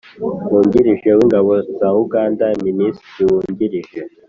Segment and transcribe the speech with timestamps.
[0.49, 3.99] wungirije w'ingabo za uganda, minisitiri wungirije